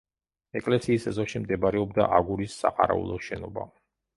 ეკლესიის 0.59 1.03
ეზოში 1.11 1.41
მდებარეობდა 1.43 2.09
აგურის 2.21 2.59
საყარაულო 2.63 3.21
შენობა. 3.29 3.69